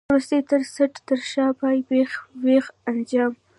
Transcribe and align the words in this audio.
وروستی، 0.09 0.39
تر 0.51 0.61
څټ، 0.73 0.93
تر 1.07 1.19
شا، 1.31 1.45
پای، 1.59 1.77
بېخ، 1.89 2.11
وېخ، 2.43 2.65
انجام. 2.89 3.33